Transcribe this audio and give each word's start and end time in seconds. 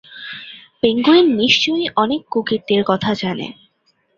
Penguin 0.83 1.25
নিশ্চয়ই 1.35 1.87
অনেক 1.95 2.21
কুকীর্তির 2.29 2.81
কথা 2.83 3.11
জানে। 3.13 3.47